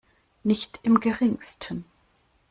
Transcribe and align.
Nicht 0.41 0.79
im 0.81 0.99
Geringsten. 0.99 1.85